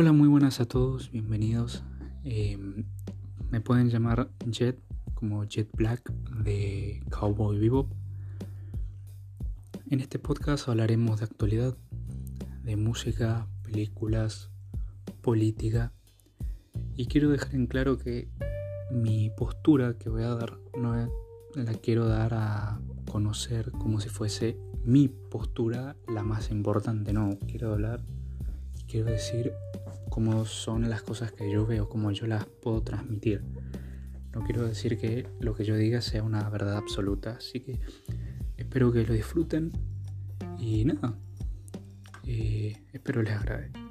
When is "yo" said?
31.48-31.64, 32.10-32.26, 35.64-35.76